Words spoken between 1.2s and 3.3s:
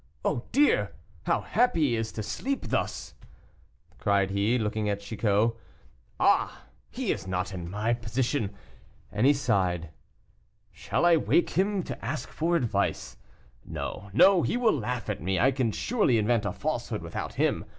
How happy he is to sleep thus!"